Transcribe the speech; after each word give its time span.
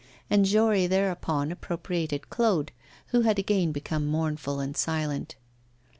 And 0.31 0.45
Jory 0.45 0.87
thereupon 0.87 1.51
appropriated 1.51 2.31
Claude, 2.31 2.71
who 3.09 3.21
had 3.21 3.37
again 3.37 3.71
become 3.71 4.07
mournful 4.07 4.59
and 4.59 4.75
silent. 4.75 5.35